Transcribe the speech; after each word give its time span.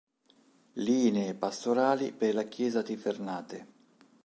Linee 0.81 1.35
pastorali 1.35 2.11
per 2.11 2.33
la 2.33 2.41
Chiesa 2.45 2.81
tifernate". 2.81 3.67